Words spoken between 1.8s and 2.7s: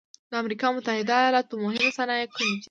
صنایع کومې دي؟